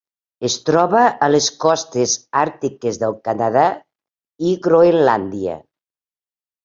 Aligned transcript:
Es 0.47 0.53
troba 0.69 1.01
a 1.25 1.27
les 1.33 1.49
costes 1.65 2.15
àrtiques 2.43 2.99
del 3.03 3.15
Canadà 3.29 3.67
i 4.53 4.59
Groenlàndia. 4.65 5.59